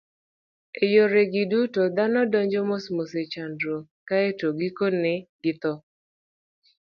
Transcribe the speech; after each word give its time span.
E 0.83 0.83
yoregi 0.93 1.43
duto, 1.51 1.81
dhano 1.95 2.21
donjo 2.31 2.61
mosmos 2.69 3.11
e 3.21 3.23
chandruok, 3.31 3.85
kae 4.07 4.29
to 4.39 4.47
gikone 4.59 5.13
githo. 5.43 5.73